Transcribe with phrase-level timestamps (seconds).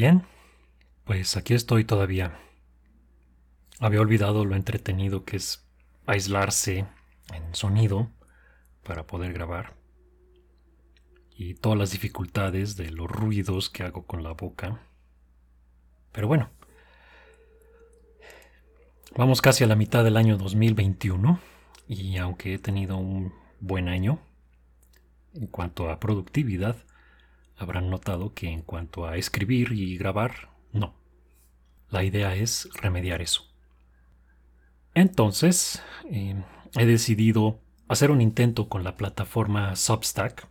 [0.00, 0.22] Bien,
[1.04, 2.40] pues aquí estoy todavía.
[3.80, 5.68] Había olvidado lo entretenido que es
[6.06, 6.86] aislarse
[7.34, 8.08] en sonido
[8.82, 9.74] para poder grabar
[11.36, 14.80] y todas las dificultades de los ruidos que hago con la boca.
[16.12, 16.48] Pero bueno,
[19.14, 21.40] vamos casi a la mitad del año 2021
[21.88, 24.18] y aunque he tenido un buen año
[25.34, 26.86] en cuanto a productividad,
[27.60, 30.94] habrán notado que en cuanto a escribir y grabar, no.
[31.90, 33.44] La idea es remediar eso.
[34.94, 36.42] Entonces, eh,
[36.76, 40.48] he decidido hacer un intento con la plataforma Substack.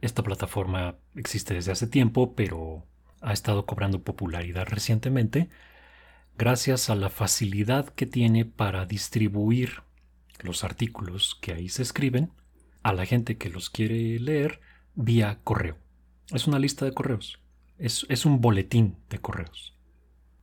[0.00, 2.86] Esta plataforma existe desde hace tiempo, pero
[3.20, 5.50] ha estado cobrando popularidad recientemente
[6.38, 9.82] gracias a la facilidad que tiene para distribuir
[10.40, 12.32] los artículos que ahí se escriben
[12.82, 14.60] a la gente que los quiere leer
[14.94, 15.76] vía correo.
[16.32, 17.40] Es una lista de correos.
[17.78, 19.74] Es, un boletín de correos.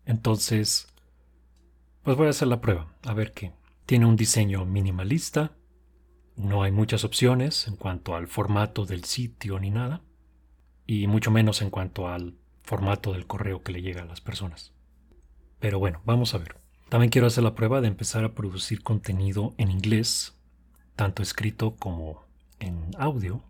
[0.06, 0.88] Entonces,
[2.04, 3.54] pues voy a hacer la prueba, a ver qué.
[3.86, 5.56] Tiene un diseño minimalista,
[6.36, 10.02] no hay muchas opciones en cuanto al formato del sitio ni nada,
[10.86, 14.74] y mucho menos en cuanto al formato del correo que le llega a las personas.
[15.60, 16.58] Pero bueno, vamos a ver.
[16.90, 20.38] También quiero hacer la prueba de empezar a producir contenido en inglés,
[20.96, 22.26] tanto escrito como
[22.60, 23.44] en audio,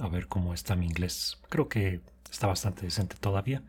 [0.00, 1.38] a ver cómo está mi inglés.
[1.48, 3.62] Creo que está bastante decente todavía.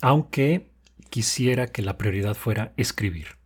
[0.00, 0.70] Aunque
[1.10, 3.38] quisiera que la prioridad fuera escribir.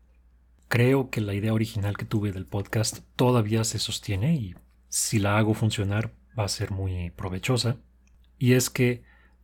[0.68, 4.54] Creo que la idea original que tuve del podcast todavía se sostiene y
[4.88, 7.76] si la hago funcionar va a ser muy provechosa.
[8.38, 9.02] Y es que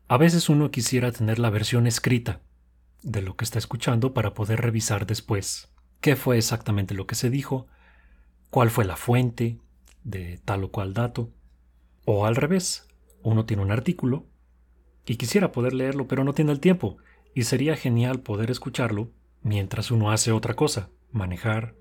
[0.08, 2.40] a veces uno quisiera tener la versión escrita
[3.02, 5.68] de lo que está escuchando para poder revisar después
[6.00, 7.66] qué fue exactamente lo que se dijo,
[8.50, 9.58] cuál fue la fuente
[10.06, 11.30] de tal o cual dato.
[12.04, 12.86] O al revés,
[13.22, 14.24] uno tiene un artículo
[15.04, 16.96] y quisiera poder leerlo pero no tiene el tiempo
[17.34, 19.10] y sería genial poder escucharlo
[19.42, 21.74] mientras uno hace otra cosa, manejar,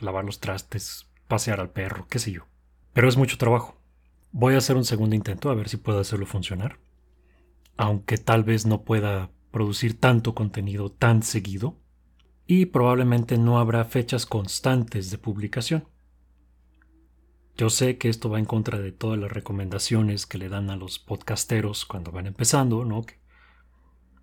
[0.00, 2.46] lavar los trastes, pasear al perro, qué sé yo.
[2.92, 3.80] Pero es mucho trabajo.
[4.30, 6.78] Voy a hacer un segundo intento a ver si puedo hacerlo funcionar.
[7.76, 11.76] Aunque tal vez no pueda producir tanto contenido tan seguido.
[12.46, 15.86] Y probablemente no habrá fechas constantes de publicación.
[17.58, 20.76] Yo sé que esto va en contra de todas las recomendaciones que le dan a
[20.76, 23.04] los podcasteros cuando van empezando, ¿no?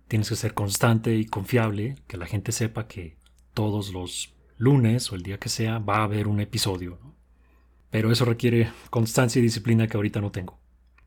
[0.08, 3.18] Tienes que ser constante y confiable, que la gente sepa que
[3.52, 6.98] todos los lunes o el día que sea va a haber un episodio.
[7.90, 10.58] Pero eso requiere constancia y disciplina que ahorita no tengo,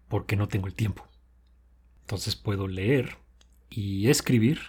[0.08, 1.08] porque no tengo el tiempo.
[2.02, 3.18] Entonces puedo leer
[3.72, 4.60] y escribir,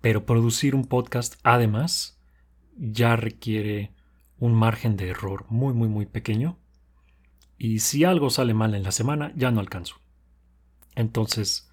[0.00, 2.18] pero producir un podcast además
[2.74, 3.92] ya requiere
[4.38, 6.56] un margen de error muy muy muy pequeño
[7.62, 10.00] y si algo sale mal en la semana ya no alcanzo.
[10.94, 11.70] Entonces,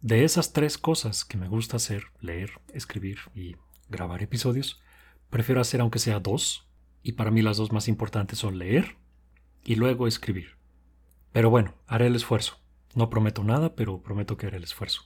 [0.00, 3.54] de esas tres cosas que me gusta hacer, leer, escribir y
[3.90, 4.80] grabar episodios,
[5.28, 6.66] prefiero hacer aunque sea dos,
[7.02, 8.96] y para mí las dos más importantes son leer
[9.62, 10.56] y luego escribir.
[11.32, 12.58] Pero bueno, haré el esfuerzo.
[12.94, 15.02] No prometo nada, pero prometo que haré el esfuerzo.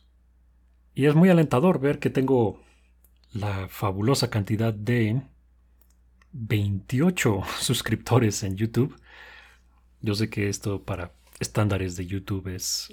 [0.95, 2.63] Y es muy alentador ver que tengo
[3.33, 5.23] la fabulosa cantidad de
[6.31, 8.97] 28 suscriptores en YouTube.
[10.03, 12.89] Yo sé que esto para estándares de YouTube es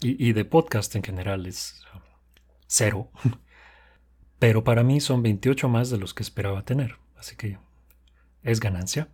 [0.00, 1.82] y, de podcast en general es
[2.66, 3.10] cero.
[4.38, 6.96] Pero para mí son 28 más de los que esperaba tener.
[7.16, 7.58] Así que
[8.42, 9.08] es ganancia.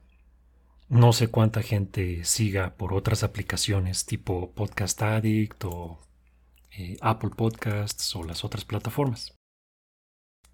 [0.89, 5.99] No sé cuánta gente siga por otras aplicaciones tipo Podcast Addict o
[6.73, 9.35] eh, Apple Podcasts o las otras plataformas.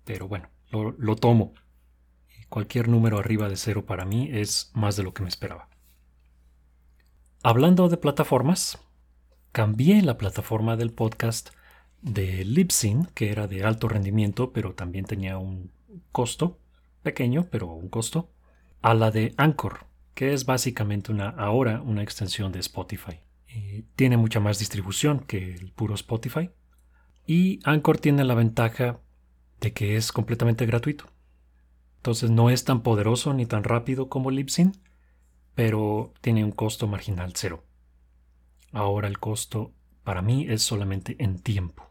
[0.05, 1.55] Pero bueno, lo, lo tomo.
[2.49, 5.70] Cualquier número arriba de cero para mí es más de lo que me esperaba.
[7.43, 8.79] Hablando de plataformas,
[9.51, 11.49] cambié la plataforma del podcast
[12.03, 15.71] de Libsyn, que era de alto rendimiento, pero también tenía un
[16.13, 16.59] costo,
[17.03, 18.31] pequeño, pero un costo,
[18.83, 23.21] a la de Anchor, que es básicamente una, ahora una extensión de Spotify.
[23.97, 26.51] tiene mucha más distribución que el puro Spotify.
[27.27, 29.01] Y Anchor tiene la ventaja
[29.63, 31.07] de que es completamente gratuito.
[31.97, 34.73] Entonces no es tan poderoso ni tan rápido como Libsyn,
[35.55, 37.65] pero tiene un costo marginal cero.
[38.73, 39.73] Ahora el costo
[40.05, 41.91] para mí es solamente en tiempo.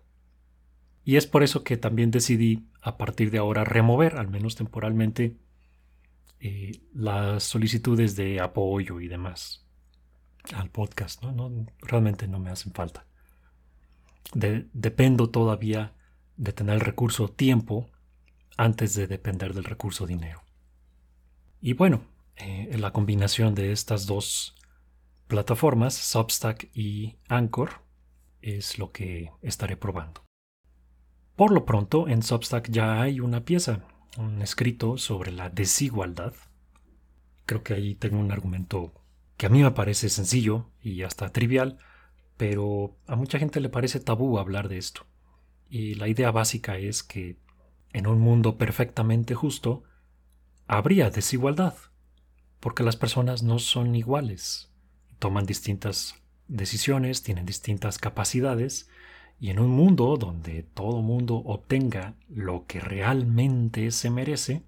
[1.04, 5.38] Y es por eso que también decidí a partir de ahora remover, al menos temporalmente,
[6.40, 9.66] eh, las solicitudes de apoyo y demás
[10.54, 11.24] al podcast.
[11.24, 13.06] No, realmente no me hacen falta.
[14.32, 15.94] dependo todavía
[16.38, 17.90] de tener el recurso tiempo
[18.58, 20.44] antes de depender del recurso dinero.
[21.62, 22.04] Y bueno,
[22.40, 24.56] eh, la combinación de estas dos
[25.28, 27.84] plataformas, Substack y Anchor,
[28.42, 30.24] es lo que estaré probando.
[31.36, 33.86] Por lo pronto, en Substack ya hay una pieza,
[34.18, 36.34] un escrito sobre la desigualdad.
[37.46, 38.94] Creo que ahí tengo un argumento
[39.38, 41.78] que a mí me parece sencillo y hasta trivial,
[42.38, 45.06] pero a mucha gente le parece tabú hablar de esto.
[45.70, 47.38] Y la idea básica es que
[47.94, 49.84] en un mundo perfectamente justo
[50.68, 51.76] habría desigualdad,
[52.60, 54.70] porque las personas no son iguales,
[55.20, 56.16] toman distintas
[56.48, 58.90] decisiones, tienen distintas capacidades,
[59.40, 64.64] y en un mundo donde todo mundo obtenga lo que realmente se merece,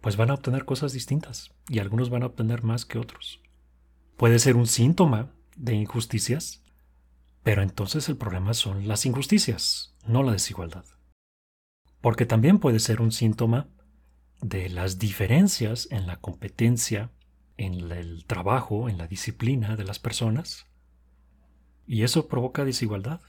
[0.00, 3.40] pues van a obtener cosas distintas, y algunos van a obtener más que otros.
[4.16, 6.62] Puede ser un síntoma de injusticias,
[7.42, 10.84] pero entonces el problema son las injusticias, no la desigualdad.
[12.02, 13.68] Porque también puede ser un síntoma
[14.40, 17.10] de las diferencias en la competencia,
[17.56, 20.66] en el trabajo, en la disciplina de las personas.
[21.86, 23.20] Y eso provoca desigualdad.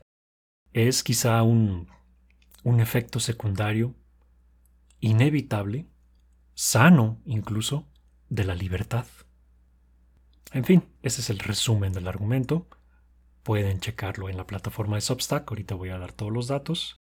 [0.73, 1.89] Es quizá un,
[2.63, 3.95] un efecto secundario
[4.99, 5.87] inevitable,
[6.53, 7.87] sano incluso,
[8.29, 9.05] de la libertad.
[10.53, 12.67] En fin, ese es el resumen del argumento.
[13.43, 17.00] Pueden checarlo en la plataforma de Substack, ahorita voy a dar todos los datos.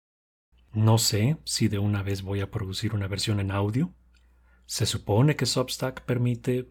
[0.73, 3.93] No sé si de una vez voy a producir una versión en audio.
[4.67, 6.71] Se supone que Substack permite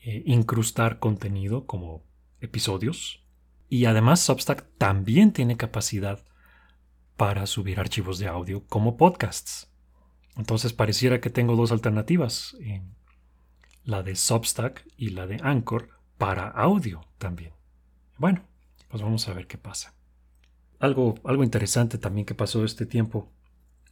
[0.00, 2.04] eh, incrustar contenido como
[2.40, 3.24] episodios.
[3.68, 6.24] Y además Substack también tiene capacidad
[7.16, 9.70] para subir archivos de audio como podcasts.
[10.36, 12.56] Entonces pareciera que tengo dos alternativas
[13.84, 17.52] la de Substack y la de Anchor para audio también.
[18.18, 18.44] Bueno,
[18.88, 19.94] pues vamos a ver qué pasa.
[20.80, 23.30] Algo, algo interesante también que pasó este tiempo,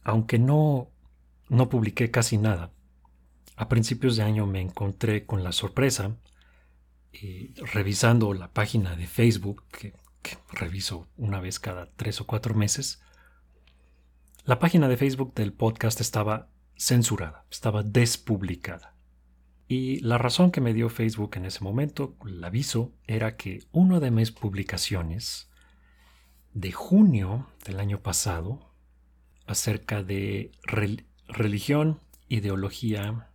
[0.03, 0.89] aunque no,
[1.47, 2.71] no publiqué casi nada,
[3.55, 6.17] a principios de año me encontré con la sorpresa,
[7.73, 9.93] revisando la página de Facebook, que
[10.51, 13.01] reviso una vez cada tres o cuatro meses,
[14.45, 18.95] la página de Facebook del podcast estaba censurada, estaba despublicada.
[19.67, 23.99] Y la razón que me dio Facebook en ese momento, el aviso, era que una
[23.99, 25.48] de mis publicaciones
[26.53, 28.73] de junio del año pasado,
[29.45, 30.51] acerca de
[31.27, 33.29] religión, ideología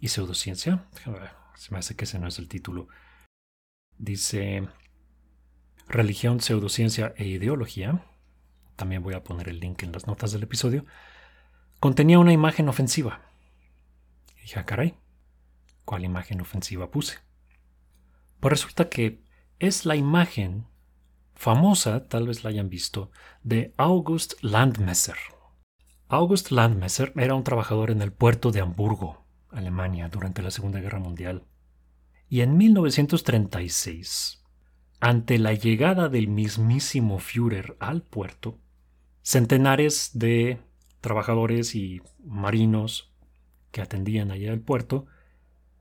[0.00, 0.86] y pseudociencia,
[1.54, 2.88] se me hace que ese no es el título,
[3.98, 4.68] dice
[5.88, 8.04] religión, pseudociencia e ideología,
[8.74, 10.84] también voy a poner el link en las notas del episodio,
[11.80, 13.22] contenía una imagen ofensiva.
[14.38, 14.96] Y dije, ah, caray,
[15.84, 17.18] cuál imagen ofensiva puse.
[18.40, 19.24] Pues resulta que
[19.58, 20.66] es la imagen
[21.36, 23.12] famosa, tal vez la hayan visto,
[23.44, 25.16] de August Landmesser.
[26.08, 30.98] August Landmesser era un trabajador en el puerto de Hamburgo, Alemania, durante la Segunda Guerra
[30.98, 31.44] Mundial.
[32.28, 34.42] Y en 1936,
[34.98, 38.58] ante la llegada del mismísimo Führer al puerto,
[39.22, 40.58] centenares de
[41.00, 43.12] trabajadores y marinos
[43.70, 45.06] que atendían allá el puerto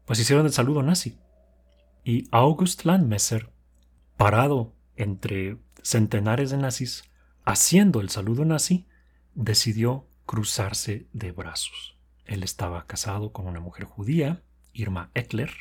[0.05, 1.17] pues hicieron el saludo nazi.
[2.03, 3.49] Y August Landmesser,
[4.17, 7.03] parado entre centenares de nazis,
[7.43, 8.87] haciendo el saludo nazi,
[9.33, 11.97] decidió cruzarse de brazos.
[12.25, 15.51] Él estaba casado con una mujer judía, Irma Eckler,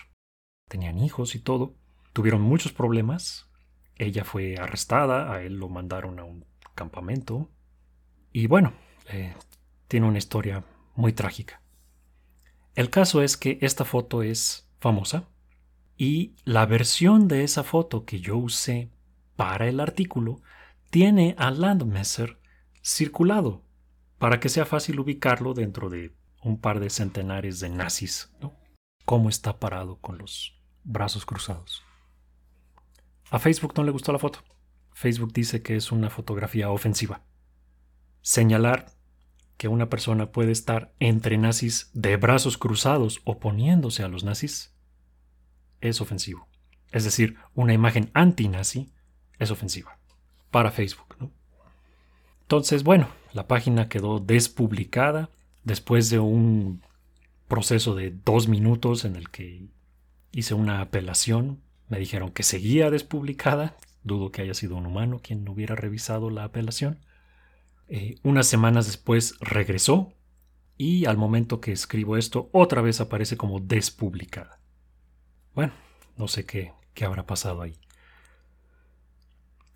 [0.69, 1.75] tenían hijos y todo,
[2.13, 3.51] tuvieron muchos problemas,
[3.97, 7.51] ella fue arrestada, a él lo mandaron a un campamento,
[8.33, 8.73] y bueno,
[9.11, 9.35] eh,
[9.89, 10.65] tiene una historia
[10.97, 11.61] muy trágica.
[12.75, 15.29] El caso es que esta foto es famosa
[15.97, 18.91] y la versión de esa foto que yo usé
[19.37, 20.41] para el artículo
[20.91, 22.39] tiene a Landmesser
[22.83, 23.65] circulado
[24.19, 28.55] para que sea fácil ubicarlo dentro de un par de centenares de nazis, ¿no?
[29.05, 31.83] Cómo está parado con los brazos cruzados.
[33.31, 34.41] A Facebook no le gustó la foto.
[34.93, 37.23] Facebook dice que es una fotografía ofensiva.
[38.21, 38.95] Señalar
[39.57, 44.75] que una persona puede estar entre nazis de brazos cruzados oponiéndose a los nazis
[45.81, 46.49] es ofensivo.
[46.93, 48.94] Es decir, una imagen anti-nazi
[49.39, 49.99] es ofensiva
[50.51, 51.31] para Facebook.
[52.43, 55.31] Entonces, bueno, la página quedó despublicada
[55.65, 56.83] después de un
[57.49, 59.67] proceso de dos minutos en el que
[60.33, 61.61] hice una apelación.
[61.89, 63.77] Me dijeron que seguía despublicada.
[64.03, 66.99] Dudo que haya sido un humano quien hubiera revisado la apelación.
[67.89, 70.13] Eh, unas semanas después regresó
[70.77, 74.61] y al momento que escribo esto otra vez aparece como despublicada.
[75.55, 75.73] Bueno,
[76.17, 77.79] no sé qué, qué habrá pasado ahí.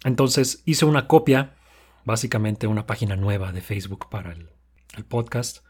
[0.05, 1.57] Entonces hice una copia,
[2.05, 4.50] básicamente una página nueva de Facebook para el,
[4.97, 5.64] el podcast.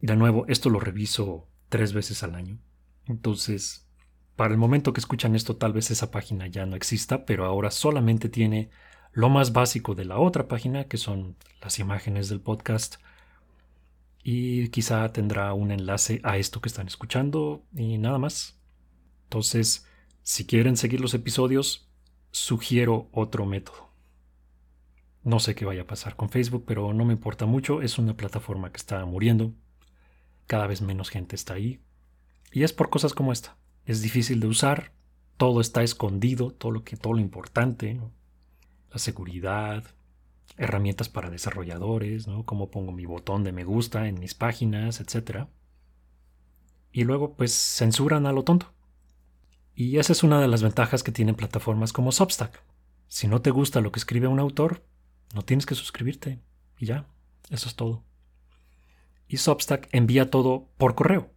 [0.00, 2.58] De nuevo, esto lo reviso tres veces al año.
[3.06, 3.88] Entonces,
[4.36, 7.70] para el momento que escuchan esto, tal vez esa página ya no exista, pero ahora
[7.70, 8.70] solamente tiene
[9.12, 12.96] lo más básico de la otra página, que son las imágenes del podcast.
[14.22, 18.58] Y quizá tendrá un enlace a esto que están escuchando y nada más.
[19.24, 19.86] Entonces,
[20.22, 21.89] si quieren seguir los episodios,
[22.30, 23.90] sugiero otro método.
[25.22, 27.82] No sé qué vaya a pasar con Facebook, pero no me importa mucho.
[27.82, 29.52] Es una plataforma que está muriendo.
[30.46, 31.80] Cada vez menos gente está ahí.
[32.52, 33.56] Y es por cosas como esta.
[33.84, 34.92] Es difícil de usar.
[35.36, 38.00] Todo está escondido, todo lo que, todo lo importante,
[38.90, 39.84] la seguridad,
[40.56, 42.44] herramientas para desarrolladores, ¿no?
[42.44, 45.46] Cómo pongo mi botón de me gusta en mis páginas, etc.
[46.92, 48.72] Y luego, pues, censuran a lo tonto.
[49.80, 52.62] Y esa es una de las ventajas que tienen plataformas como Substack.
[53.08, 54.84] Si no te gusta lo que escribe un autor,
[55.34, 56.38] no tienes que suscribirte.
[56.76, 57.06] Y ya,
[57.48, 58.04] eso es todo.
[59.26, 61.32] Y Substack envía todo por correo.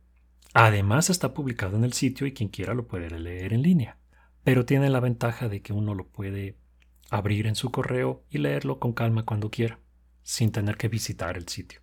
[0.53, 3.97] Además está publicado en el sitio y quien quiera lo puede leer en línea.
[4.43, 6.57] Pero tiene la ventaja de que uno lo puede
[7.09, 9.79] abrir en su correo y leerlo con calma cuando quiera,
[10.21, 11.79] sin tener que visitar el sitio.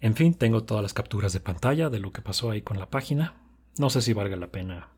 [0.00, 2.90] En fin, tengo todas las capturas de pantalla de lo que pasó ahí con la
[2.90, 3.40] página.
[3.78, 4.92] No sé si valga la pena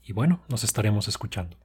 [0.01, 1.57] Y bueno, nos estaremos escuchando.